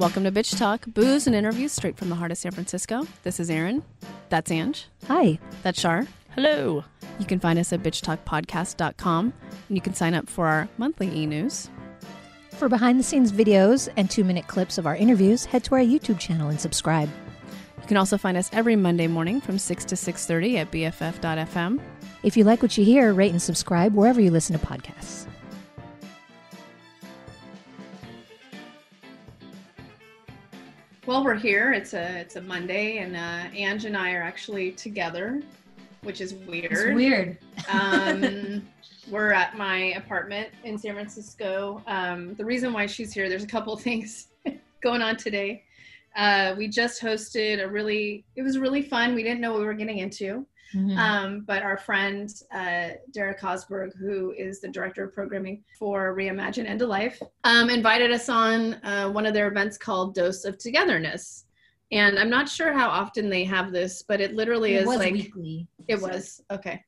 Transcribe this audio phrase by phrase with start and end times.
[0.00, 3.06] Welcome to Bitch Talk, booze and interviews straight from the heart of San Francisco.
[3.22, 3.82] This is Erin.
[4.30, 4.86] That's Ange.
[5.08, 5.38] Hi.
[5.62, 6.06] That's Shar.
[6.34, 6.84] Hello.
[7.18, 9.34] You can find us at bitchtalkpodcast.com
[9.68, 11.68] and you can sign up for our monthly e news.
[12.52, 15.82] For behind the scenes videos and two minute clips of our interviews, head to our
[15.82, 17.10] YouTube channel and subscribe.
[17.82, 21.78] You can also find us every Monday morning from 6 to 6.30 at bff.fm.
[22.22, 25.26] If you like what you hear, rate and subscribe wherever you listen to podcasts.
[31.10, 31.72] Well, we're here.
[31.72, 35.42] It's a it's a Monday, and uh, Ange and I are actually together,
[36.04, 36.70] which is weird.
[36.70, 37.36] It's weird.
[37.68, 38.64] um,
[39.10, 41.82] we're at my apartment in San Francisco.
[41.88, 44.28] Um, the reason why she's here, there's a couple things
[44.80, 45.64] going on today.
[46.16, 49.14] Uh, we just hosted a really, it was really fun.
[49.14, 50.46] We didn't know what we were getting into.
[50.74, 50.96] Mhm.
[50.96, 56.66] Um, but our friend uh, Derek Hosberg, who is the director of programming for Reimagine
[56.66, 60.58] End of Life, um, invited us on uh, one of their events called Dose of
[60.58, 61.46] Togetherness.
[61.92, 64.98] And I'm not sure how often they have this, but it literally it is was
[64.98, 65.66] like weekly.
[65.88, 66.84] it was okay,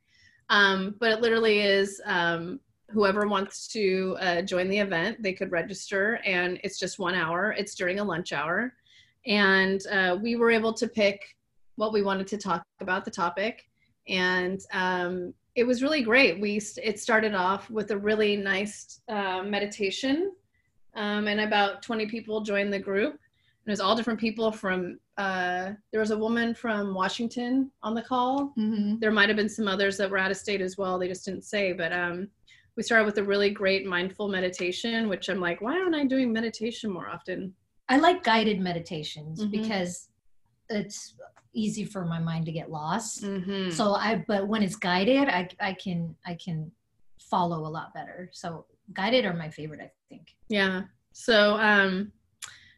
[0.48, 5.50] um, but it literally is um, whoever wants to uh, join the event, they could
[5.50, 7.52] register, and it's just one hour.
[7.58, 8.74] It's during a lunch hour,
[9.26, 11.20] and uh, we were able to pick
[11.76, 13.64] what we wanted to talk about, the topic,
[14.08, 16.40] and um, it was really great.
[16.40, 20.32] We it started off with a really nice uh, meditation,
[20.94, 23.12] um, and about 20 people joined the group.
[23.12, 24.98] And it was all different people from.
[25.18, 28.98] Uh, there was a woman from Washington on the call Mhm.
[28.98, 31.26] there might have been some others that were out of state as well they just
[31.26, 32.28] didn't say but um,
[32.76, 36.32] we started with a really great mindful meditation which i'm like why aren't i doing
[36.32, 37.54] meditation more often
[37.92, 39.50] I like guided meditations Mhm.
[39.58, 40.08] because
[40.70, 41.14] it's
[41.52, 43.22] easy for my mind to get lost.
[43.24, 43.70] mm-hmm.
[43.70, 46.58] So I, but when it's guided, I, I can, I can
[47.20, 48.30] follow a lot better.
[48.32, 50.24] So guided are my favorite, I think.
[50.48, 50.82] yeah
[51.14, 51.36] so
[51.70, 52.10] um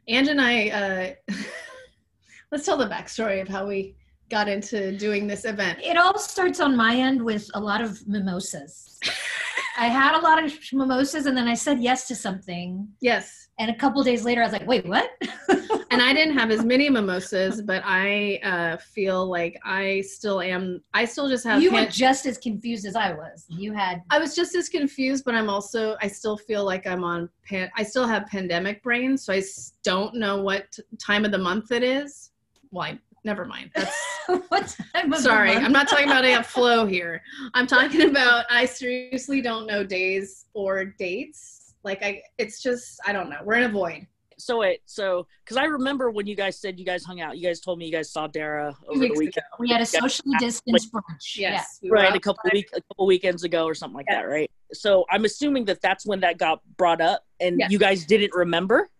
[0.08, 1.34] Ange and i uh,
[2.50, 3.94] let's tell the backstory of how we
[4.30, 8.06] got into doing this event It all starts on my end with a lot of
[8.08, 8.98] mimosas.
[9.77, 12.89] I had a lot of mimosas and then I said yes to something.
[13.00, 15.10] yes And a couple days later, I was like, wait, what?
[15.90, 20.82] and i didn't have as many mimosas but i uh, feel like i still am
[20.92, 23.46] i still just have you were pan- just as confused as I was.
[23.48, 27.04] You had, I was just as confused, but I'm also I still feel like I'm
[27.04, 27.70] on pan.
[27.76, 31.38] I still have pandemic brain, so I s- don't know what t- time of the
[31.38, 32.30] month it is.
[32.70, 33.70] Well, I, never mind.
[33.74, 33.96] That's
[34.48, 35.52] what time of the sorry.
[35.52, 37.22] I'm not talking about a flow here.
[37.54, 41.64] I'm talking about I seriously don't know days or dates.
[41.84, 43.39] Like I, it's just I don't know.
[43.45, 44.06] We're in a void.
[44.36, 47.46] So wait, so because I remember when you guys said you guys hung out, you
[47.46, 50.90] guys told me you guys saw Dara over the weekend, We had a socially distanced
[50.92, 51.36] brunch.
[51.36, 52.06] Yes, we right?
[52.06, 52.22] A outside.
[52.22, 54.22] couple week, a couple weekends ago or something like Yeah.
[54.22, 54.50] that, right?
[54.72, 57.70] So I'm assuming that that's when that got brought up, and Yes.
[57.70, 58.90] you guys didn't remember.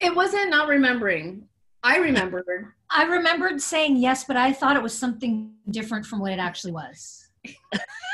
[0.00, 1.46] It wasn't not remembering.
[1.82, 2.72] I remembered.
[2.88, 6.72] I remembered saying yes, but I thought it was something different from what it actually
[6.72, 7.25] was.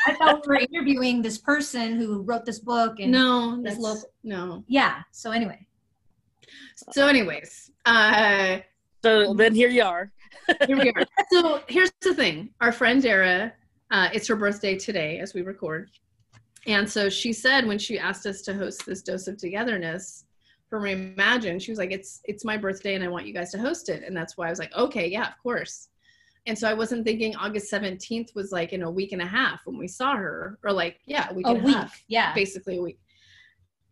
[0.07, 4.11] I thought we were interviewing this person who wrote this book, and No, This local-
[4.25, 4.65] no.
[4.67, 5.03] yeah.
[5.13, 5.67] So anyway,
[6.91, 8.59] So, anyways, uh,
[9.05, 10.13] So then here you are.
[10.67, 11.05] here we are.
[11.33, 13.53] So here's the thing: our friend Dara,
[13.91, 15.91] uh, it's her birthday today as we record,
[16.67, 20.25] and so she said when she asked us to host this dose of togetherness
[20.69, 23.59] for Reimagine, she was like, "It's it's my birthday, and I want you guys to
[23.59, 25.89] host it," and that's why I was like, "Okay, yeah, of course."
[26.47, 29.61] And so I wasn't thinking August seventeenth was like in a week and a half
[29.65, 31.75] when we saw her, or like yeah, a week a and a week.
[31.77, 32.35] half Yeah.
[32.35, 32.99] basically a week.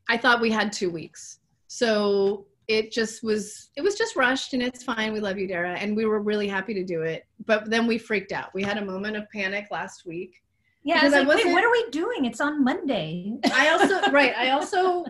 [0.09, 1.39] I thought we had two weeks.
[1.69, 5.13] So it just was it was just rushed and it's fine.
[5.13, 5.75] We love you, Dara.
[5.75, 7.25] And we were really happy to do it.
[7.47, 8.53] But then we freaked out.
[8.55, 10.35] We had a moment of panic last week.
[10.83, 10.99] Yeah.
[11.01, 12.25] I was I like, wait, wasn't- what are we doing?
[12.25, 13.39] It's on Monday.
[13.53, 15.05] I also right, I also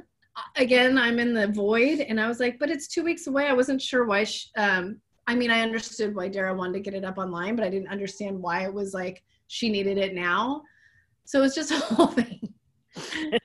[0.56, 3.46] again I'm in the void and I was like, but it's two weeks away.
[3.46, 5.00] I wasn't sure why sh um
[5.30, 7.88] I mean I understood why Dara wanted to get it up online, but I didn't
[7.88, 10.62] understand why it was like she needed it now.
[11.24, 12.52] So it's just a whole thing.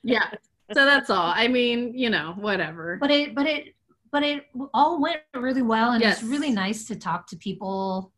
[0.03, 0.29] yeah.
[0.73, 1.31] So that's all.
[1.35, 2.97] I mean, you know, whatever.
[2.99, 3.75] but it, but it,
[4.11, 6.21] but it all went really well, and Yes.
[6.21, 8.11] it's really nice to talk to people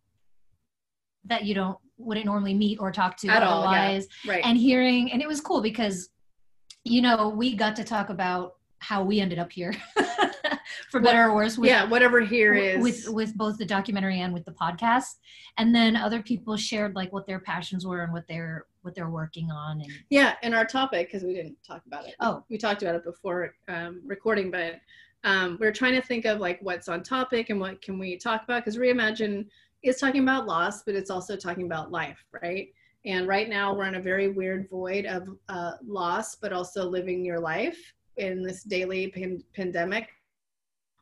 [1.26, 4.00] that you don't wouldn't normally meet or talk to At all, yeah.
[4.28, 4.46] right.
[4.46, 6.10] and hearing and it was cool because
[6.86, 9.74] you know we got to talk about how we ended up here
[10.92, 12.82] for better or worse with, yeah, whatever here is.
[12.82, 15.16] with with both the documentary and with the podcast
[15.58, 19.10] and then other people shared like what their passions were and what they're what they're
[19.10, 22.16] working on and yeah, and our topic because we didn't talk about it.
[22.20, 22.44] Oh.
[22.50, 24.76] we talked about it before um, recording, but
[25.24, 28.44] um, we're trying to think of like what's on topic and what can we talk
[28.44, 29.46] about because reimagine
[29.84, 32.70] is talking about loss, but it's also talking about life, right?
[33.06, 37.24] And right now we're in a very weird void of uh, loss, but also living
[37.24, 37.78] your life
[38.18, 40.10] in this daily pan- pandemic.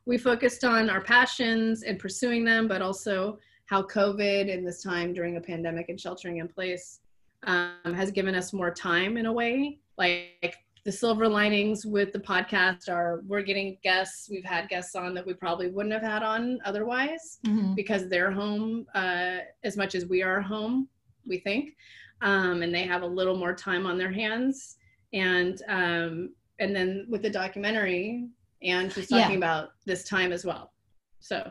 [0.06, 5.12] We focused on our passions and pursuing them, but also how COVID in this time
[5.12, 7.00] during a pandemic and sheltering in place
[7.42, 9.78] um, has given us more time in a way.
[9.98, 14.28] Like the silver linings with the podcast are we're getting guests.
[14.30, 17.74] We've had guests on that we probably wouldn't have had on otherwise Mhm.
[17.74, 20.88] because they're home uh, as much as we are home,
[21.26, 21.76] we think,
[22.20, 24.76] um, and they have a little more time on their hands.
[25.12, 28.28] And um, and then with the documentary,
[28.62, 29.22] and she's Yeah.
[29.22, 30.72] talking about this time as well.
[31.20, 31.50] So,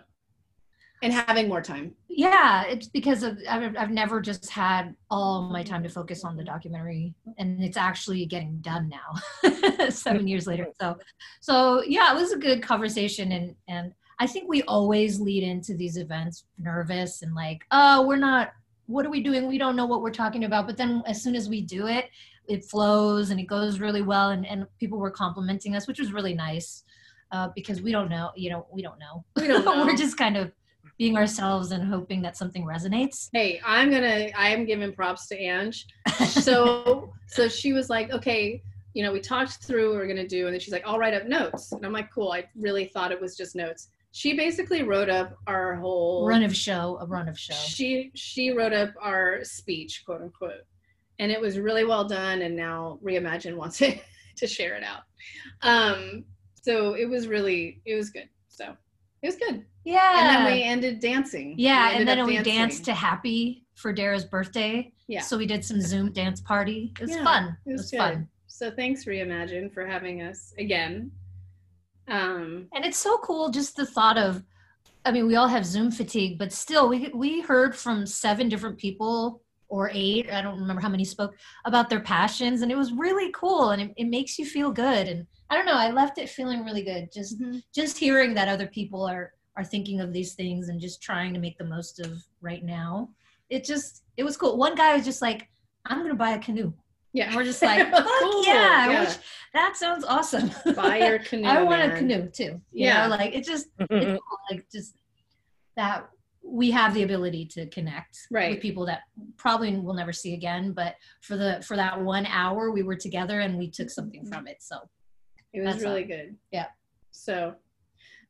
[1.03, 1.93] and having more time.
[2.07, 6.37] Yeah, it's because of I've, I've never just had all my time to focus on
[6.37, 10.67] the documentary, and it's actually getting done now, seven years later.
[10.79, 10.97] So,
[11.41, 15.75] so yeah, it was a good conversation, and and I think we always lead into
[15.75, 18.53] these events nervous and like, oh, we're not.
[18.87, 19.47] What are we doing?
[19.47, 20.67] We don't know what we're talking about.
[20.67, 22.05] But then as soon as we do it,
[22.47, 26.13] it flows and it goes really well, and and people were complimenting us, which was
[26.13, 26.83] really nice,
[27.35, 28.31] uh, because we don't know.
[28.35, 29.23] You know, we don't know.
[29.35, 29.85] We don't know.
[29.85, 30.51] we're just kind of
[30.97, 33.27] being ourselves and hoping that something resonates.
[33.33, 35.85] hey i'm gonna i am giving props to ange
[36.29, 38.61] so so she was like okay
[38.93, 41.13] you know we talked through what we're gonna do and then she's like i'll write
[41.13, 44.83] up notes and i'm like cool i really thought it was just notes she basically
[44.83, 47.53] wrote up our whole Run of show, a run of show.
[47.55, 50.63] she she wrote up our speech quote unquote
[51.19, 53.97] and it was really well done and now reimagine wants to,
[54.37, 55.01] to share it out
[55.61, 56.23] um
[56.65, 58.65] so it was really it was good so
[59.21, 60.11] it was good Yeah.
[60.19, 62.53] and then we ended dancing yeah, We and ended then we dancing.
[62.53, 64.91] danced to Happy for Dara's birthday.
[65.07, 65.21] Yeah.
[65.21, 66.93] So we did some Zoom dance party.
[66.97, 67.43] It was Yeah, fun.
[67.65, 68.27] it It was was, fun.
[68.47, 71.11] So thanks, Reimagine, for having us again.
[72.07, 74.43] Um, And it's so cool just the thought of
[75.07, 78.77] I mean, we all have Zoom fatigue, but still we we heard from seven different
[78.77, 81.33] people or eight, I don't remember how many spoke
[81.65, 85.07] about their passions and it was really cool and it, it makes you feel good
[85.07, 87.57] and I don't know, I left it feeling really good just mm-hmm.
[87.73, 91.39] just hearing that other people are are thinking of these things and just trying to
[91.39, 93.09] make the most of right now.
[93.49, 94.57] It just it was cool.
[94.57, 95.49] One guy was just like
[95.87, 96.73] i'm gonna buy a canoe.
[97.13, 98.99] Yeah, and we're just like Cool, Fuck yeah, yeah.
[99.05, 99.17] Which,
[99.53, 100.51] that sounds awesome.
[100.75, 101.47] Buy your canoe.
[101.47, 102.59] i want a canoe too.
[102.73, 103.03] You Yeah.
[103.07, 104.95] know like it just it's cool, like just
[105.77, 106.09] that
[106.43, 108.51] we have the ability to connect Right.
[108.51, 109.01] with people that
[109.37, 113.39] probably we'll never see again but for the for that one hour we were together
[113.39, 114.77] and we took something from it so
[115.55, 116.07] It was That's really all.
[116.07, 116.35] good.
[116.51, 116.67] Yeah.
[117.11, 117.55] So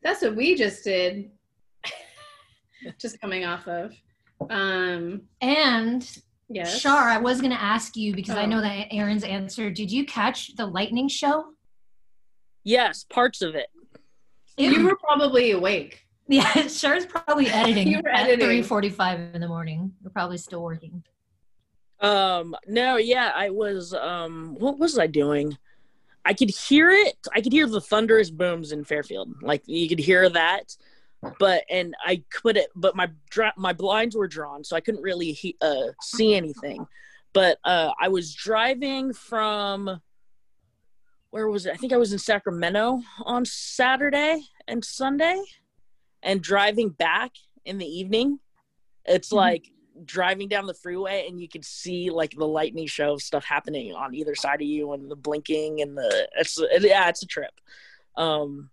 [0.04, 1.32] that's what we just did.
[3.00, 3.94] just coming off of.
[4.50, 6.08] Um, and
[6.50, 6.80] yes.
[6.80, 8.48] Shar, I was going to ask you because I Oh.
[8.48, 9.70] know that Erin's answer.
[9.72, 11.46] Did you catch the lightning show?
[12.64, 13.68] Yes, parts of it.
[14.58, 16.02] You were probably awake.
[16.28, 18.46] yeah, Shar's probably editing You were at editing.
[18.48, 19.92] three forty-five in the morning.
[20.02, 21.04] You're probably still working.
[22.02, 23.94] Um, no, yeah, I was.
[23.94, 25.56] Um, what was I doing?
[26.26, 27.16] I could hear it.
[27.34, 29.32] I could hear the thunderous booms in Fairfield.
[29.42, 30.76] Like you could hear that,
[31.40, 32.70] but and I could it.
[32.76, 33.10] But my
[33.58, 36.88] my blinds were drawn, so I couldn't really he- uh, see anything.
[37.34, 40.02] But uh, I was driving from
[41.30, 41.74] where was it?
[41.74, 45.40] I think I was in Sacramento on Saturday and Sunday,
[46.24, 47.32] and driving back
[47.66, 48.40] in the evening.
[49.06, 49.36] It's Mhm.
[49.38, 49.66] like
[50.04, 53.94] driving down the freeway and you could see like the lightning show of stuff happening
[53.94, 57.28] on either side of you and the blinking and the it's it, yeah it's a
[57.28, 57.52] trip
[58.18, 58.70] um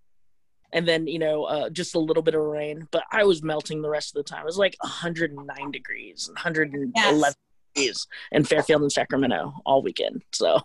[0.73, 3.83] and then you know uh, just a little bit of rain but i was melting
[3.83, 7.35] the rest of the time it was like 109 degrees 111 Yes.
[7.75, 10.61] degrees in fairfield and sacramento all weekend so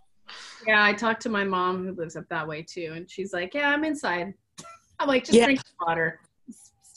[0.66, 3.54] Yeah, I talked to my mom who lives up that way too, and she's like,
[3.54, 4.34] "Yeah, I'm inside."
[5.00, 5.46] I'm like, "Just Yeah.
[5.46, 6.20] drink water.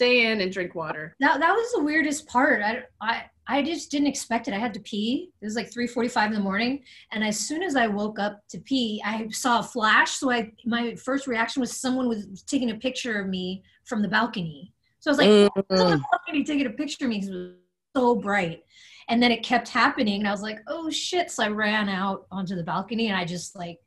[0.01, 2.63] Stay in and drink water." That that was the weirdest part.
[2.63, 4.55] I I I just didn't expect it.
[4.55, 5.31] I had to pee.
[5.43, 8.41] It was like three forty-five in the morning, and as soon as I woke up
[8.53, 10.13] to pee, I saw a flash.
[10.13, 14.09] So I my first reaction was someone was taking a picture of me from the
[14.09, 14.73] balcony.
[15.01, 16.05] So I was like, "Who's on the Mm.
[16.13, 17.55] balcony taking a picture of me 'cause it was
[17.97, 18.61] so bright.
[19.09, 22.27] And then it kept happening, and I was like, "Oh shit!" So I ran out
[22.31, 23.79] onto the balcony, and I just like,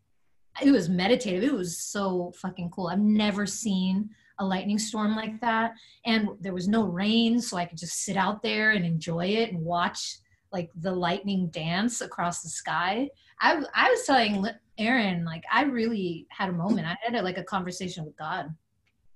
[0.61, 1.43] it was meditative.
[1.43, 2.87] It was so fucking cool.
[2.87, 4.09] I've never seen
[4.39, 5.73] a lightning storm like that,
[6.05, 9.51] and there was no rain, so I could just sit out there and enjoy it
[9.51, 10.17] and watch
[10.51, 13.09] like the lightning dance across the sky.
[13.41, 14.45] I I was telling
[14.77, 16.87] Erin like I really had a moment.
[16.87, 18.53] I had a, like a conversation with God.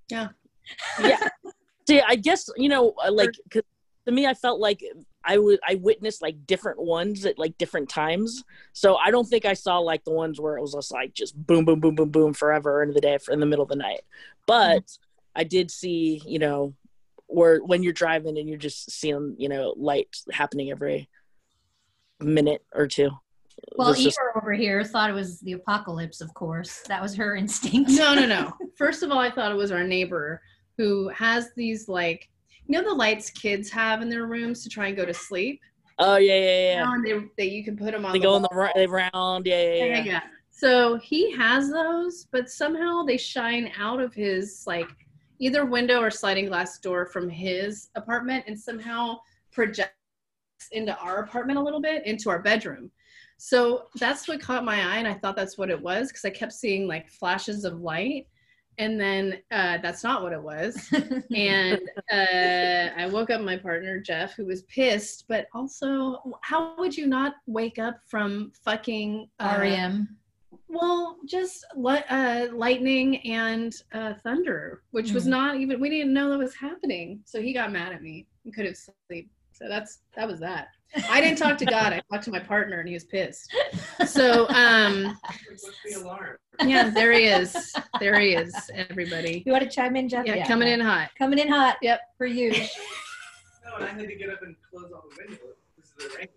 [0.09, 0.29] yeah
[0.99, 1.27] Yeah.
[1.87, 3.61] see i guess you know uh, like, like 'cause
[4.05, 4.83] to me i felt like
[5.23, 8.43] i would i witnessed like different ones at like different times
[8.73, 11.35] so i don't think i saw like the ones where it was just like just
[11.47, 13.75] boom boom boom boom boom forever into the day for in the middle of the
[13.75, 14.01] night
[14.45, 15.06] but mm-hmm.
[15.37, 16.73] I did see you know
[17.27, 21.07] where when you're driving and you're just seeing you know light happening every
[22.19, 23.09] minute or two
[23.75, 26.21] Well, It's just- Eva over here thought it was the apocalypse.
[26.21, 27.89] Of course, that was her instinct.
[27.91, 28.53] No, no, no.
[28.77, 30.41] First of all, I thought it was our neighbor
[30.77, 32.29] who has these like
[32.67, 35.59] you know the lights kids have in their rooms to try and go to sleep.
[35.99, 36.79] Oh yeah, yeah, yeah.
[36.79, 38.13] You know, and they, they you can put them on.
[38.13, 39.45] They the go in the ra- they round.
[39.47, 40.03] Yeah, yeah, Yeah, yeah.
[40.03, 40.21] yeah.
[40.51, 44.89] So he has those, but somehow they shine out of his like
[45.39, 49.17] either window or sliding glass door from his apartment and somehow
[49.51, 49.93] projects
[50.71, 52.91] into our apartment a little bit into our bedroom.
[53.37, 56.31] So that's what caught my eye, and I thought that's what it was because I
[56.31, 58.27] kept seeing like flashes of light,
[58.79, 60.91] and then uh, that's not what it was.
[61.35, 66.97] and uh, I woke up my partner Jeff, who was pissed, but also, how would
[66.97, 70.17] you not wake up from fucking uh, REM.
[70.69, 75.29] Well, just li- uh, lightning and uh, thunder, which was Mm.
[75.29, 77.21] not even we didn't know that was happening.
[77.25, 78.77] So he got mad at me and couldn't
[79.09, 79.29] sleep.
[79.53, 80.67] So that's that was that.
[81.09, 81.93] I didn't talk to God.
[81.93, 83.53] I talked to my partner, and he was pissed.
[84.05, 85.17] So um,
[85.83, 87.73] the yeah, there he is.
[87.99, 88.53] There he is.
[88.73, 90.25] Everybody, You want to chime in, Jeff?
[90.25, 91.09] yeah, coming in hot.
[91.17, 91.77] Coming in hot.
[91.81, 91.99] Yep.
[92.17, 92.51] For you.
[93.65, 95.39] No, and I had to get up and close all the windows
[95.75, 96.27] because of the rain.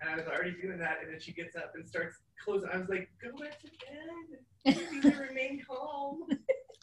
[0.00, 2.68] And I was already doing that, and then she gets up and starts closing.
[2.72, 4.80] I was like, "Go back to bed.
[4.90, 6.20] You need to remain calm."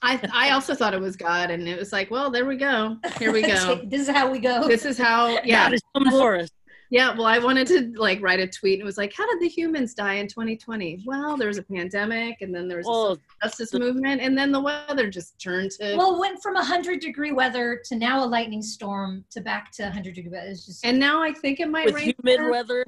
[0.03, 2.97] I I also thought it was God, and it was like, well, there we go.
[3.17, 3.81] Here we go.
[3.85, 4.67] this is how we go.
[4.67, 5.29] This is how.
[5.29, 6.45] Yeah, Yeah, it's coming for.
[6.89, 8.75] Yeah, well, I wanted to like write a tweet.
[8.75, 11.03] and It was like, how did the humans die in 2020?
[11.05, 14.53] Well, there was a pandemic, and then there was a Well, justice movement, and then
[14.53, 15.97] the weather just turned to.
[15.97, 19.83] well, it went from 100 degree weather to now a lightning storm to back to
[19.83, 20.47] 100 degree weather.
[20.49, 22.13] It's just and now I think it might with rain.
[22.23, 22.85] humid weather,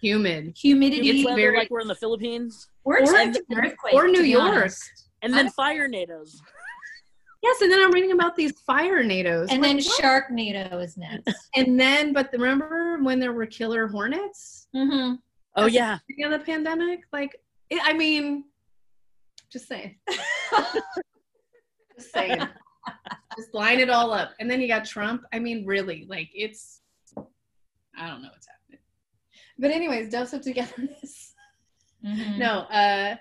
[0.00, 1.08] humid, humidity.
[1.10, 3.94] it's weather very- like we're in the Philippines, We're Or- expecting earthquake.
[3.94, 4.42] or New York.
[4.42, 5.08] honest.
[5.22, 6.36] and then fire nados.
[7.42, 9.48] Yes, and then I'm reading about these fire nados.
[9.50, 10.00] And Like, then what?
[10.30, 11.34] Sharknado is next.
[11.56, 15.14] and then, but remember when there were killer hornets mm-hmm.
[15.56, 17.00] Oh yeah, in the pandemic?
[17.12, 17.36] Like,
[17.70, 18.44] it, I mean,
[19.50, 19.96] just saying,
[21.96, 22.38] just saying,
[23.36, 24.32] just line it all up.
[24.38, 25.22] And then you got Trump.
[25.32, 26.80] I mean, really, like it's,
[27.16, 28.59] I don't know what's happening.
[29.60, 31.34] But anyways, dose of togetherness.
[32.04, 32.38] Mm-hmm.
[32.38, 33.16] No, uh,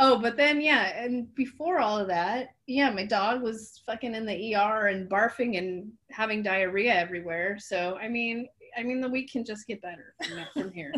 [0.00, 4.26] oh, but then yeah, and before all of that, yeah, my dog was fucking in
[4.26, 7.58] the ER and barfing and having diarrhea everywhere.
[7.60, 10.92] So I mean, I mean, the week can just get better from, from here.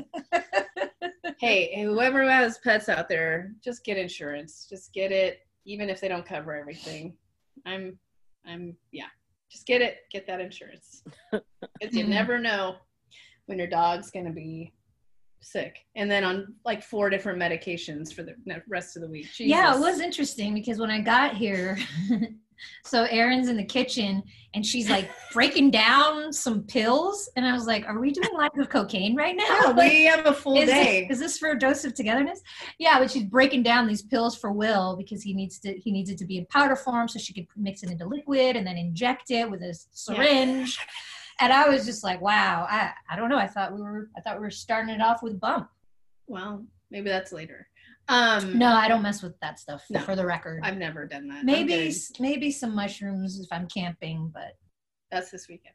[1.39, 4.67] hey, whoever has pets out there, just get insurance.
[4.67, 7.15] Just get it, even if they don't cover everything.
[7.67, 7.99] I'm,
[8.47, 9.09] I'm, yeah,
[9.51, 9.99] just get it.
[10.11, 11.05] Get that insurance.
[11.33, 12.09] Because you Mhm.
[12.09, 12.77] never know
[13.45, 14.73] when your dog's gonna be
[15.41, 18.35] sick, and then on like four different medications for the
[18.69, 19.29] rest of the week.
[19.39, 21.79] Yeah, it was interesting because when I got here,
[22.85, 24.23] so Erin's in the kitchen
[24.55, 28.57] and she's like breaking down some pills, and I was like, "Are we doing life
[28.59, 29.45] of cocaine right now?
[29.63, 31.07] Yeah, Like, we have a full is, day.
[31.09, 32.41] This, is this for a dose of togetherness?
[32.79, 36.11] Yeah, but she's breaking down these pills for Will because he needs to he needs
[36.11, 38.77] it to be in powder form so she could mix it into liquid and then
[38.77, 40.79] inject it with a syringe.
[41.41, 43.37] And I was just like, wow, I, I don't know.
[43.39, 45.69] I thought we were I thought we were starting it off with bump.
[46.27, 47.69] well, maybe that's later.
[48.09, 50.01] Um, No, I don't mess with that stuff No.
[50.01, 50.61] for the record.
[50.63, 51.45] I've never done that.
[51.45, 54.57] Maybe maybe some mushrooms if I'm camping, but
[55.11, 55.75] that's this weekend.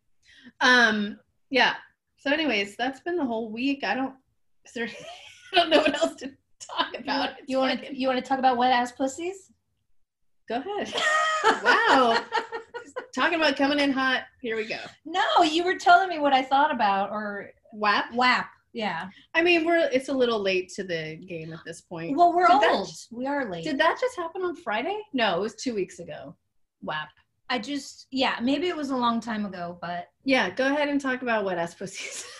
[0.62, 1.74] Um, yeah.
[2.18, 3.84] So, anyways, that's been the whole week.
[3.84, 4.16] I don't.
[4.66, 4.88] Is there?
[5.54, 7.32] I don't know what else to talk about.
[7.48, 9.52] you want to you want to talk about wet ass pussies?
[10.50, 10.94] Go ahead.
[11.64, 12.24] Wow.
[13.14, 14.24] Talking about coming in hot.
[14.42, 14.78] Here we go.
[15.06, 18.06] no, you were telling me what I thought about or WAP.
[18.14, 18.48] WAP.
[18.74, 19.10] Yeah.
[19.34, 22.16] I mean, we're it's a little late to the game at this point.
[22.16, 22.90] Well, we're Did that- old.
[23.12, 23.66] we are late.
[23.66, 24.98] Did that just happen on Friday?
[25.14, 26.36] No, it was two weeks ago.
[26.82, 27.10] WAP.
[27.50, 31.02] I just yeah, maybe it was a long time ago, but Yeah, go ahead and
[31.02, 32.26] talk about what ass pussies.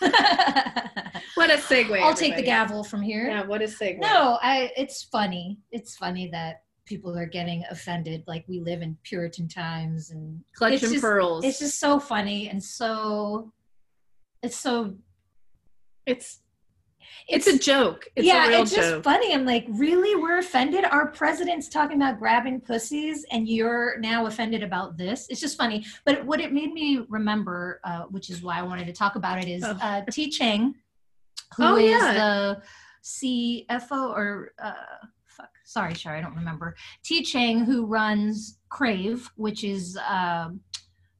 [1.34, 1.86] What a segue.
[1.98, 2.14] I'll everybody.
[2.16, 3.26] take the gavel from here.
[3.26, 4.00] Yeah, what a segue.
[4.00, 5.58] No, I it's funny.
[5.70, 10.74] It's funny that people are getting offended like we live in Puritan times and Clutch
[10.74, 11.44] it's just- pearls.
[11.44, 13.52] it's just so funny and so
[14.42, 14.94] it's so
[16.06, 16.40] it's
[17.28, 18.06] it's a joke.
[18.16, 19.04] It's yeah, a real it's just joke.
[19.04, 19.32] funny.
[19.32, 20.20] I'm like, really?
[20.20, 20.84] We're offended?
[20.84, 25.26] Our president's talking about grabbing pussies, and you're now offended about this?
[25.28, 25.84] It's just funny.
[26.04, 29.38] But what it made me remember, uh, which is why I wanted to talk about
[29.38, 29.78] it, is Oh.
[29.80, 30.74] uh, Ti Chang,
[31.56, 32.12] who Oh, is yeah.
[32.14, 32.62] the
[33.04, 34.72] CFO or uh,
[35.72, 36.76] sorry, Char, I don't remember.
[37.02, 40.60] Ti Chang, who runs Crave, which is um,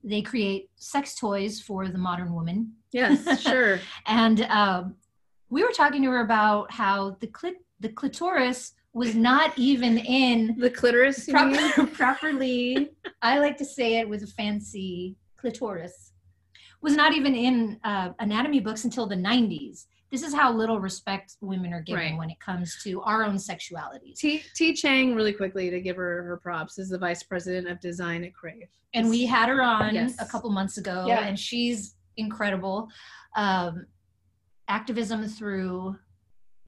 [0.04, 3.78] they create sex toys for the modern woman Yes, sure.
[4.06, 4.94] and um,
[5.49, 10.54] we were talking to her about how the clit- the clitoris was not even in
[10.59, 11.26] the clitoris.
[11.28, 12.90] proper, properly.
[13.23, 16.12] I like to say it with a fancy clitoris.
[16.82, 19.87] Was not even in uh, anatomy books until the 90s.
[20.12, 22.19] This is how little respect women are given Right.
[22.19, 24.16] when it comes to our own sexualities.
[24.19, 27.81] T Ti Chang, really quickly to give her her props, is the vice president of
[27.81, 28.69] design at Crave.
[28.95, 30.14] and we had her on Yes.
[30.21, 31.21] a couple months ago Yeah.
[31.26, 32.90] and she's incredible
[33.37, 33.87] um
[34.69, 35.99] activism through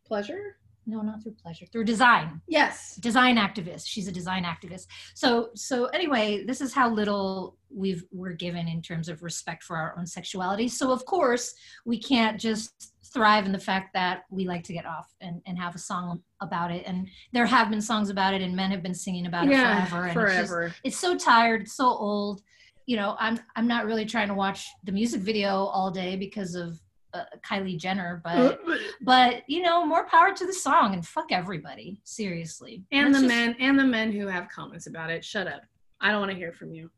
[0.07, 0.57] Pleasure.
[0.87, 2.97] No not through pleasure through design Yes.
[2.97, 8.33] design activist she's a design activist so so anyway this is how little we've we're
[8.33, 12.93] given in terms of respect for our own sexuality so of course we can't just
[13.13, 16.21] thrive in the fact that we like to get off and, and have a song
[16.41, 19.47] about it and there have been songs about it and men have been singing about
[19.47, 19.85] yeah.
[19.85, 20.75] it forever and it's just- forever.
[20.85, 22.43] it's so tired it's so old
[22.87, 26.55] you know i'm i'm not really trying to watch the music video all day because
[26.55, 26.79] of
[27.15, 28.61] uh, kylie jenner but
[29.03, 33.29] but you know more power to the song and fuck everybody seriously and the just-
[33.29, 35.25] men and the men who have comments about it.
[35.25, 35.63] Shut up.
[36.01, 36.91] I don't want to hear from you.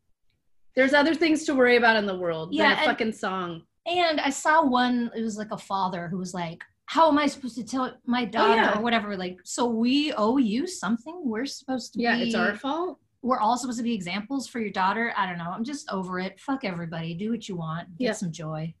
[0.75, 2.53] There's other things to worry about in the world.
[2.53, 3.61] Yeah, than a and- fucking song.
[3.85, 7.25] and i saw one it was like a father who was like how am i
[7.27, 8.77] supposed to tell my daughter Oh, yeah.
[8.77, 12.53] or whatever like so we owe you something we're supposed to Yeah, be it's our
[12.55, 12.99] fault.
[13.21, 16.19] we're all supposed to be examples for your daughter i don't know i'm just over
[16.19, 18.11] it fuck everybody do what you want get Yeah.
[18.23, 18.73] some joy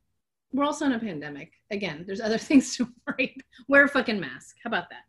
[0.53, 1.51] We're also in a pandemic.
[1.71, 3.35] Again, there's other things to worry.
[3.67, 4.55] Wear a fucking mask.
[4.63, 5.03] How about that?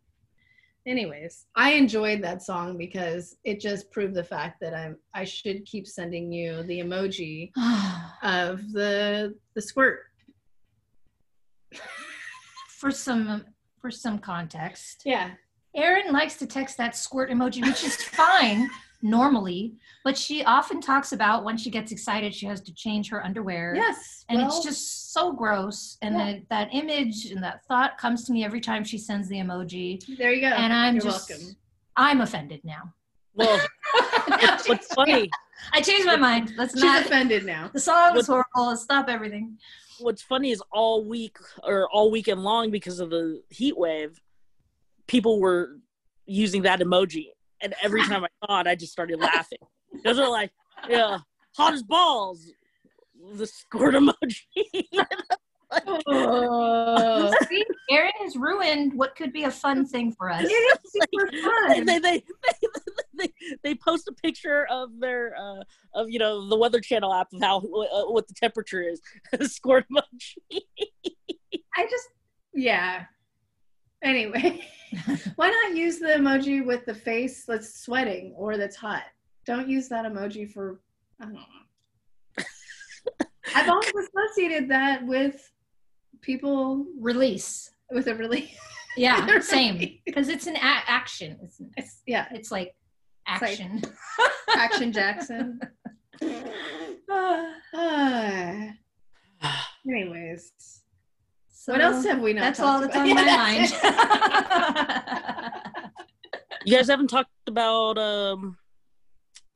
[0.87, 5.65] Anyways, I enjoyed that song because it just proved the fact that I'm I should
[5.65, 7.51] keep sending you the emoji
[8.23, 9.99] of the the squirt.
[12.69, 13.45] for some
[13.81, 15.31] for some context Yeah.
[15.75, 18.67] Erin likes to text that squirt emoji, which is fine
[19.01, 23.23] normally, but she often talks about when she gets excited, she has to change her
[23.25, 23.73] underwear.
[23.75, 24.25] Yes.
[24.29, 25.97] And well, it's just so gross.
[26.01, 26.25] And Yeah.
[26.33, 30.01] that, that image and that thought comes to me every time she sends the emoji.
[30.17, 30.47] there you go.
[30.47, 31.55] and I'm You're just, welcome.
[31.95, 32.93] I'm offended now.
[33.35, 33.59] Well,
[34.27, 35.29] what's, what's funny,
[35.73, 36.53] I changed my mind.
[36.57, 36.97] Let's She's not.
[36.97, 37.69] She's offended now.
[37.73, 38.67] The song is horrible.
[38.67, 39.57] Let's stop everything.
[39.99, 44.19] what's funny is all week or all weekend long because of the heat wave,
[45.07, 45.77] people were
[46.25, 47.27] using that emoji,
[47.61, 49.59] and every time I saw it, I just started laughing.
[50.03, 50.51] Those are like,
[50.87, 51.19] yeah,
[51.55, 52.51] hot as balls.
[53.35, 55.03] The squirt emoji.
[55.71, 60.45] Oh, See, Erin has ruined what could be a fun thing for us.
[60.47, 61.85] it's super they, fun.
[61.85, 62.23] they, they,
[63.17, 67.27] they, they post a picture of their uh, of you know the Weather Channel app
[67.33, 69.01] of how uh, what the temperature is.
[69.51, 70.37] Squirt emoji.
[71.75, 72.09] I just,
[72.53, 73.05] yeah.
[74.03, 74.61] Anyway,
[75.35, 79.03] why not use the emoji with the face that's sweating or that's hot?
[79.45, 80.79] Don't use that emoji for,
[81.21, 81.41] I don't know.
[83.55, 85.51] I've always associated that with
[86.21, 87.71] people Release.
[87.91, 88.55] with a release.
[88.95, 89.49] Yeah, Release.
[89.49, 89.99] same.
[90.05, 91.37] Because it's an a- action.
[91.43, 92.75] It's, it's, yeah, it's like
[93.27, 93.81] like- action.
[94.55, 95.59] Action Jackson.
[99.87, 100.51] Anyways,
[101.73, 103.25] what else have we not That's all talked that's on about?
[103.25, 103.67] my Yeah, mind.
[103.71, 105.23] that's
[105.83, 105.91] it.
[106.65, 108.57] You guys haven't talked about um,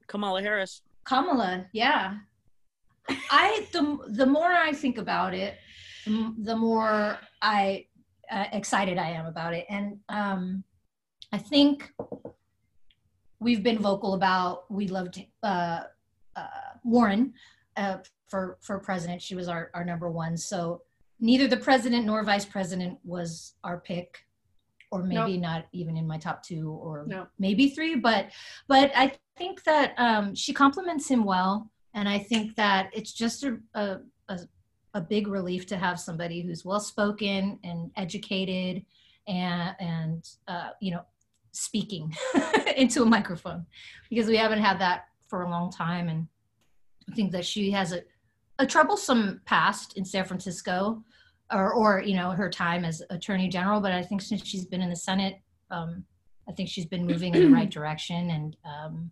[0.07, 0.81] Kamala Harris.
[1.05, 2.15] Kamala, yeah.
[3.29, 5.57] I the the more I think about it,
[6.05, 7.87] the m- the more I
[8.31, 10.63] uh, excited I am about it, and um,
[11.33, 11.91] I think
[13.39, 15.81] we've been vocal about we loved uh,
[16.37, 16.47] uh,
[16.85, 17.33] Warren
[17.75, 17.97] uh,
[18.29, 19.21] for for president.
[19.21, 20.37] She was our our number one.
[20.37, 20.83] So
[21.23, 24.19] neither the president nor vice president was our pick,
[24.91, 27.25] or maybe not even in my top two, or No.
[27.39, 27.95] maybe three.
[27.95, 28.31] But
[28.67, 33.43] but I think that um, she compliments him well, and I think that it's just
[33.45, 34.39] a, a, a,
[34.93, 38.85] a big relief to have somebody who's well spoken and educated,
[39.25, 41.03] and and uh, you know
[41.53, 42.13] speaking
[42.75, 43.65] into a microphone
[44.09, 46.27] because we haven't had that for a long time, and
[47.09, 48.03] I think that she has a
[48.59, 51.03] a troublesome past in San Francisco.
[51.53, 54.81] Or, or you know her time as attorney general but i think since she's been
[54.81, 55.39] in the senate
[55.73, 56.05] um,
[56.47, 59.11] I think she's been moving in the right direction, and um,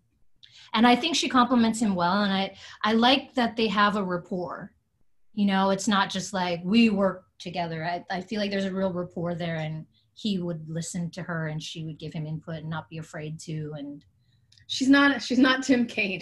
[0.73, 2.23] and I think she compliments him well.
[2.23, 4.71] And I I like that they have a rapport.
[5.33, 7.83] You know, it's not just like we work together.
[7.83, 11.47] I, I feel like there's a real rapport there, and he would listen to her,
[11.47, 13.73] and she would give him input and not be afraid to.
[13.77, 14.03] And
[14.67, 15.21] She's not.
[15.21, 16.21] She's not Tim Kaine.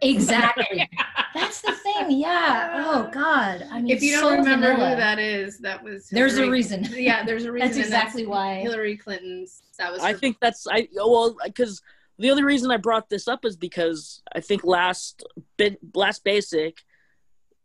[0.00, 0.88] exactly,
[1.34, 2.10] that's the thing.
[2.10, 2.84] Yeah.
[2.86, 3.66] Oh God.
[3.70, 4.90] I mean, if you don't so remember vanilla.
[4.90, 6.84] who that is, that was there's a reason.
[6.92, 7.68] Yeah, there's a reason.
[7.68, 8.56] That's and exactly why.
[8.60, 9.62] Hillary Clinton's.
[9.78, 10.02] That was.
[10.02, 11.82] I her- think that's I well because
[12.18, 15.24] the only reason I brought this up is because I think last
[15.56, 16.78] bit last basic,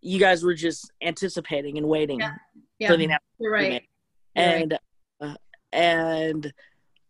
[0.02, 2.20] you guys were just anticipating and waiting
[2.80, 2.88] Yeah.
[2.88, 3.64] for the announcement, you're right.
[4.36, 4.62] You're right.
[4.62, 4.80] and
[5.22, 5.36] uh,
[5.74, 6.54] and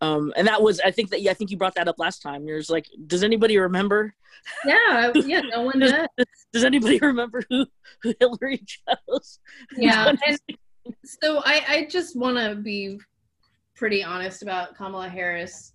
[0.01, 2.21] um and that was I think that yeah I think you brought that up last
[2.21, 2.47] time.
[2.47, 4.13] You're just like, does anybody remember?
[4.65, 5.41] Yeah, yeah.
[5.41, 6.27] No one Does, does.
[6.53, 7.65] does anybody remember who
[8.01, 9.39] who Hillary chose?
[9.75, 10.39] Yeah, and
[11.03, 12.99] so I, I just want to be
[13.75, 15.73] pretty honest about Kamala Harris.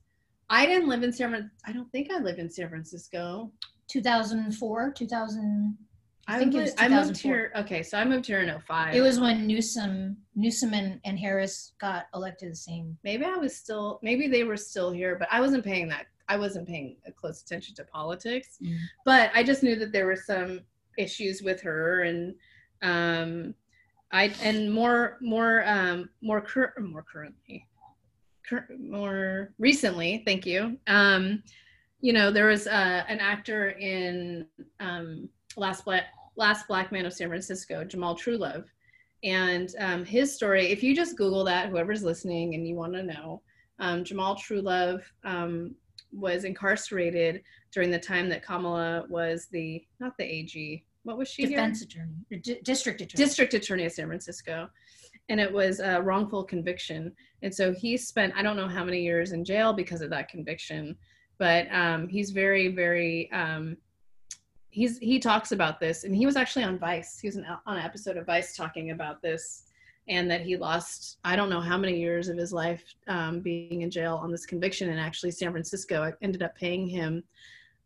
[0.51, 3.51] I didn't live in San I don't think I lived in San Francisco.
[3.89, 5.77] 2004, 2000.
[6.29, 7.31] I think was I moved 2004.
[7.31, 7.53] here.
[7.57, 8.95] Okay, so I moved here in 05.
[8.95, 12.97] It was when Newsom, Newsom and, and Harris got elected the same.
[13.03, 16.37] maybe I was still maybe they were still here, but I wasn't paying that I
[16.37, 18.59] wasn't paying a close attention to politics.
[18.63, 18.77] Mm.
[19.05, 20.61] But I just knew that there were some
[20.97, 22.35] issues with her and
[22.83, 23.55] um
[24.13, 27.67] I and more more um more cur- more currently
[28.49, 30.79] cur- more recently, thank you.
[30.87, 31.43] Um
[32.01, 34.47] you know, there was uh, an actor in
[34.81, 36.05] um Last Black
[36.37, 38.65] Last Black Man of San Francisco, Jamal Trulove.
[39.25, 43.03] And um, his story, if you just Google that, whoever's listening and you want to
[43.03, 43.43] know,
[43.79, 45.75] um, Jamal Trulove um,
[46.13, 51.43] was incarcerated during the time that Kamala was the, not the AG, what was she
[51.43, 51.51] here?
[51.51, 53.25] Defense attorney, or di- district attorney.
[53.25, 54.69] district attorney of San Francisco.
[55.29, 57.13] And it was a wrongful conviction.
[57.43, 60.29] And so he spent, I don't know how many years in jail because of that
[60.29, 60.97] conviction,
[61.39, 63.77] but um, he's very, very, um,
[64.73, 67.21] he's, he talks about this and he was actually on Vice.
[67.21, 69.65] He was an, on an episode of Vice talking about this
[70.09, 73.83] and that he lost, I don't know how many years of his life um, being
[73.83, 74.89] in jail on this conviction.
[74.89, 77.23] And actually San Francisco ended up paying him,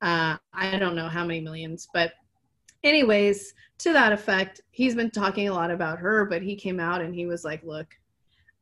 [0.01, 2.13] uh, I don't know how many millions, but
[2.85, 7.03] anyways, to that effect, he's been talking a lot about her, but he came out
[7.03, 7.89] and he was like, look,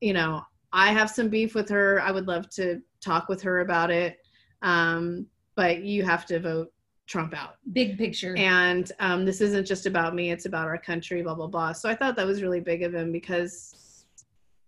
[0.01, 2.01] you know, I have some beef with her.
[2.01, 4.19] I would love to talk with her about it.
[4.63, 6.73] Um, but you have to vote
[7.07, 7.57] Trump out.
[7.73, 8.35] Big picture.
[8.37, 11.73] And um, this isn't just about me, it's about our country, blah, blah, blah.
[11.73, 14.07] So I thought that was really big of him because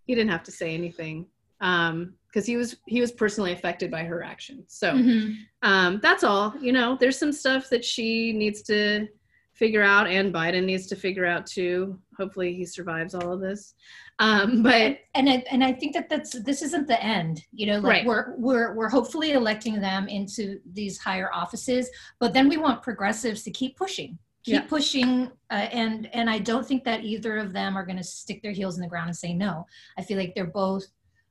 [0.06, 1.26] he didn't have to say anything.
[1.60, 4.64] Um, because he was he was personally affected by her actions.
[4.68, 5.36] So Mhm.
[5.62, 6.54] um, that's all.
[6.60, 9.08] You know, there's some stuff that she needs to
[9.56, 11.98] figure out, and Biden needs to figure out too.
[12.18, 13.74] Hopefully, he survives all of this.
[14.18, 17.42] Um, but and I, and I think that that's this isn't the end.
[17.52, 18.06] You know, like Right.
[18.06, 23.42] we're we're we're hopefully electing them into these higher offices, but then we want progressives
[23.44, 24.66] to keep pushing, keep Yeah.
[24.68, 28.42] pushing, uh, and and I don't think that either of them are going to stick
[28.42, 29.66] their heels in the ground and say no.
[29.98, 30.84] I feel like they're both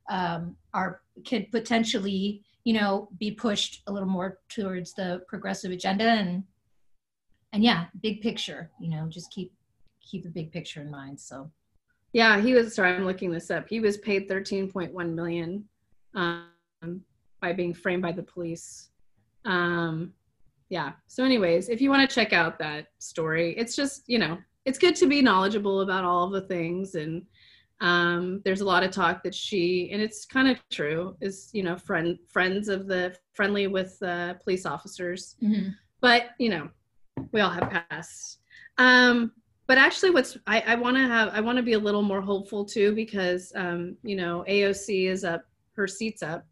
[0.08, 6.04] um, are could potentially you know be pushed a little more towards the progressive agenda
[6.04, 6.44] and
[7.56, 8.70] and yeah, big picture.
[8.78, 9.52] You know, just keep
[10.00, 11.18] keep the big picture in mind.
[11.18, 11.50] So.
[12.12, 12.74] yeah, he was.
[12.74, 13.68] Sorry, I'm looking this up.
[13.68, 15.64] He was paid 13.1 million
[16.14, 17.02] um,
[17.40, 18.90] by being framed by the police.
[19.44, 20.12] Um,
[20.68, 20.92] yeah.
[21.06, 24.78] So, anyways, if you want to check out that story, it's just you know, it's
[24.78, 27.22] good to be knowledgeable about all of the things and
[27.82, 31.62] um there's a lot of talk that she and it's kind of true is you
[31.62, 35.74] know friend friends of the friendly with uh, police officers mhm.
[36.00, 36.70] but you know
[37.32, 38.38] we all have past
[38.78, 39.32] um
[39.66, 42.20] but actually what's i, I want to have i want to be a little more
[42.20, 45.42] hopeful too because um you know aoc is up
[45.76, 46.46] her seat's up.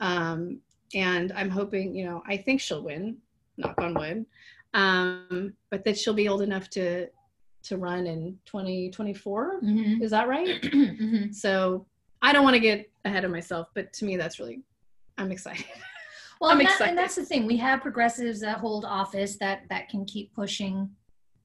[0.00, 0.60] Um
[0.94, 3.16] and i'm hoping you know i think she'll win
[3.56, 4.26] knock on wood.
[4.74, 7.08] Um but that she'll be old enough to
[7.64, 10.02] to run in 2024 Mhm.
[10.02, 10.60] is that right?
[10.62, 11.34] Mhm.
[11.34, 11.86] so
[12.22, 14.62] i don't want to get ahead of myself but to me that's really
[15.18, 15.66] i'm excited
[16.40, 17.46] Well, I'm and, that, and that's the thing.
[17.46, 20.88] We have progressives that hold office that that can keep pushing,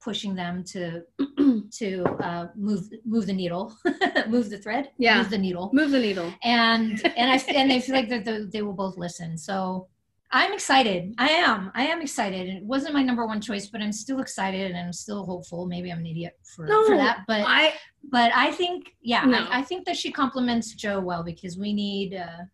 [0.00, 1.02] pushing them to
[1.72, 3.76] to uh, move move the needle,
[4.28, 5.18] move the thread, Yeah.
[5.18, 8.44] move the needle, move the needle and and I and they feel like that they,
[8.44, 9.36] they will both listen.
[9.36, 9.88] So
[10.32, 11.14] I'm excited.
[11.18, 11.70] I am.
[11.74, 12.48] I am excited.
[12.48, 15.66] It wasn't my number one choice, but I'm still excited and I'm still hopeful.
[15.66, 17.74] Maybe I'm an idiot for, for that, but i
[18.10, 19.38] but I think, yeah, No.
[19.38, 22.44] I, I think that she complements Joe well because we need uh,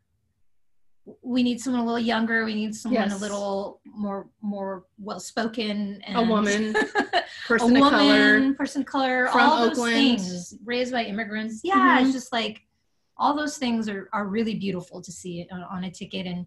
[1.23, 2.45] we need someone a little younger.
[2.45, 3.19] We need someone Yes.
[3.19, 6.01] a little more more well spoken.
[6.15, 6.77] A woman,
[7.15, 11.61] a person woman, of color person of color, From all those things raised by immigrants.
[11.65, 12.05] Yeah, Mhm.
[12.05, 12.61] it's just like
[13.17, 16.47] all those things are are really beautiful to see on, on a ticket and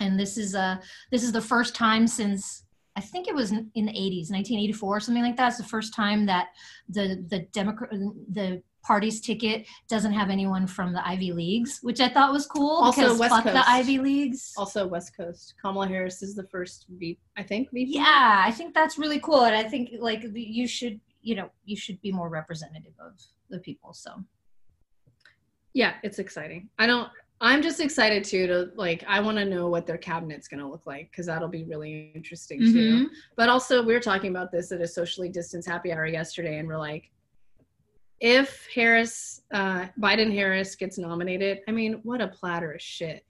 [0.00, 0.76] and this is uh
[1.10, 2.64] this is the first time since
[2.98, 5.48] I think it was in the 80s, 1984, or something like that.
[5.48, 6.48] It's the first time that
[6.88, 7.90] the the Democrat
[8.38, 12.70] the party's ticket doesn't have anyone from the Ivy Leagues, which I thought was cool.
[12.86, 13.54] Also because West fuck Coast.
[13.54, 14.52] the Ivy Leagues.
[14.56, 17.92] also west coast kamala harris is the first v i think VP.
[17.94, 20.96] Yeah, I think that's really cool, and I think like you should,
[21.28, 23.12] you know, you should be more representative of
[23.52, 23.92] the people.
[23.92, 24.10] So
[25.74, 29.68] yeah it's exciting i don't i'm just excited too to like i want to know
[29.68, 32.72] what their cabinet's going to look like because that'll be really interesting Mm-hmm.
[32.72, 36.58] too but also we were talking about this at a socially distanced happy hour yesterday
[36.58, 37.10] and we're like
[38.20, 43.24] if harris uh biden harris gets nominated i mean what a platter of shit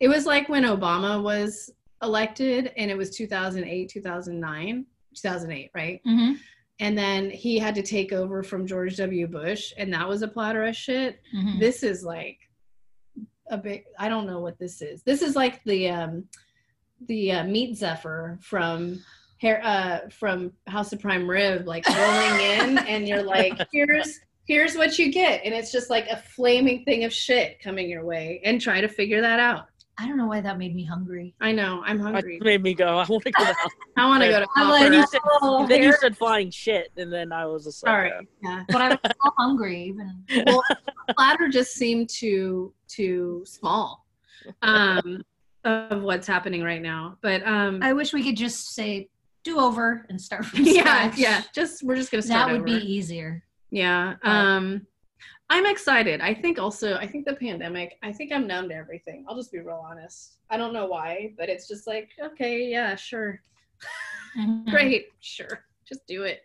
[0.00, 1.70] it was like when obama was
[2.02, 6.36] elected and it was 2008 2009 2008 right Mhm.
[6.80, 9.26] and then he had to take over from George W.
[9.26, 11.18] Bush, and that was a platter of shit.
[11.34, 11.58] Mhm.
[11.58, 12.38] This is like
[13.50, 13.84] a big.
[13.98, 15.02] I don't know what this is.
[15.02, 16.24] This is like the um,
[17.06, 19.02] the uh, meat zephyr from
[19.38, 24.76] hair uh, from House of Prime Rib, like rolling in, and you're like, here's here's
[24.76, 28.40] what you get, and it's just like a flaming thing of shit coming your way,
[28.44, 29.66] and try to figure that out.
[30.00, 31.34] I don't know why that made me hungry.
[31.40, 32.38] I know I'm That hungry.
[32.40, 32.98] made me go.
[32.98, 33.44] I want to go.
[33.44, 33.70] to House.
[33.96, 34.46] I want to go to.
[34.54, 37.84] I'm then, you said, Oh, then you said flying shit, and then I was just
[37.84, 38.12] like, Sorry.
[38.12, 38.64] uh, Yeah.
[38.68, 40.24] But I was so hungry even.
[40.46, 40.62] well,
[41.16, 44.06] platter just seemed too too small
[44.62, 45.22] um,
[45.64, 47.18] of what's happening right now.
[47.20, 49.08] But um, I wish we could just say
[49.44, 50.80] do over and start from yeah,
[51.10, 51.18] scratch.
[51.18, 52.48] yeah, just we're just gonna start.
[52.48, 53.42] That would be easier.
[53.70, 54.14] Yeah.
[54.22, 54.86] But- Um,
[55.50, 56.20] I'm excited.
[56.20, 57.98] I think also I think the pandemic.
[58.02, 59.24] I think I'm numb to everything.
[59.28, 60.38] I'll just be real honest.
[60.50, 63.40] I don't know why, but it's just like okay, yeah, sure,
[64.68, 66.42] great, sure, just do it.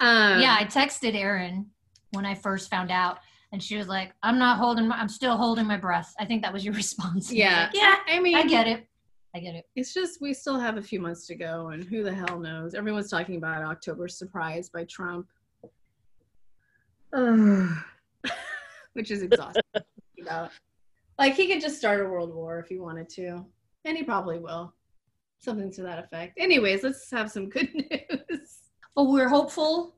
[0.00, 1.66] Um, Yeah, I texted Erin
[2.12, 3.18] when I first found out,
[3.52, 4.88] and she was like, "I'm not holding.
[4.88, 7.30] My, I'm still holding my breath." I think that was your response.
[7.30, 7.74] And I was yeah, like,
[8.08, 8.14] yeah.
[8.14, 8.86] I mean, I get it.
[9.34, 9.66] I get it.
[9.76, 12.74] it's just we still have a few months to go and who the hell knows
[12.74, 15.26] everyone's talking about october surprise by trump
[17.14, 17.68] Ugh.
[18.98, 19.62] Which is exhausting
[21.18, 23.44] like he could just start a world war if he wanted to
[23.84, 24.74] and he probably will
[25.40, 26.34] something to that effect.
[26.38, 28.58] Anyways let's have some good news.
[28.96, 29.94] But we're hopeful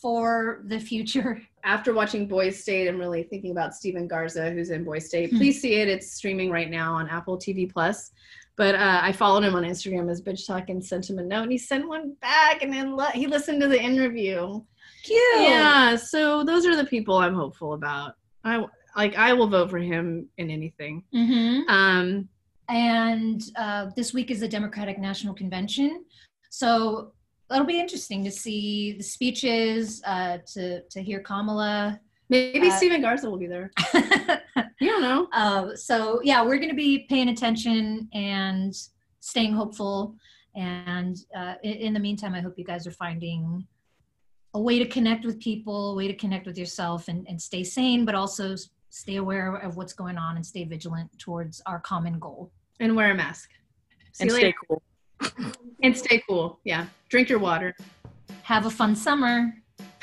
[0.00, 1.40] for the future.
[1.64, 5.36] after watching boys state i'm really thinking about Steven Garza who's in boys state Hmm.
[5.38, 5.88] please see it.
[5.88, 8.10] It's streaming right now on apple tv plus.
[8.56, 11.44] But uh, i followed him on instagram as bitch talk and sent him a note
[11.44, 14.60] and he sent one back and then le- he listened to the interview.
[15.04, 15.40] Cute.
[15.40, 18.64] yeah so those are the people i'm hopeful about i
[18.96, 21.68] like i will vote for him in anything Mm-hmm.
[21.68, 22.28] um
[22.68, 26.04] and uh, this week is the Democratic National Convention,
[26.48, 27.12] so
[27.52, 32.00] it'll be interesting to see the speeches, uh, to to hear Kamala.
[32.30, 33.70] maybe Uh, Steven garza will be there
[34.80, 38.72] you don't know uh, so yeah, we're going to be paying attention and
[39.20, 40.14] staying hopeful.
[40.54, 43.66] And uh, in, in the meantime, I hope you guys are finding
[44.54, 47.64] a way to connect with people, a way to connect with yourself, and, and stay
[47.64, 48.54] sane, but also
[48.90, 52.50] stay aware of what's going on and stay vigilant towards our common goal.
[52.80, 53.48] and wear a mask
[54.12, 54.56] See and stay later.
[54.68, 54.82] cool.
[55.82, 57.74] and stay cool yeah drink your water
[58.42, 59.54] have a fun summer.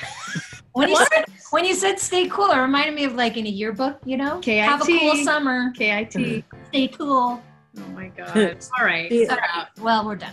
[0.72, 3.50] When you, said, when you said stay cool, it reminded me of like in a
[3.50, 4.38] yearbook, you know?
[4.38, 4.64] KIT.
[4.64, 5.72] Have a cool summer.
[5.76, 7.42] kit Stay cool.
[7.78, 8.36] oh my god
[8.78, 9.24] all right Yeah.
[9.34, 9.84] we're.
[9.84, 10.32] Well, we're done.